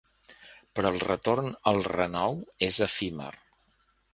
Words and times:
Però 0.77 0.91
el 0.95 1.01
retorn 1.03 1.51
al 1.73 1.83
renou 1.89 2.41
és 2.69 2.81
efímer. 2.87 3.33